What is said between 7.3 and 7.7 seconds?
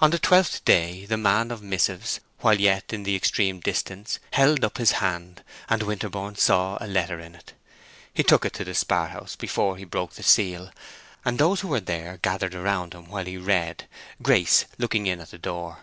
it.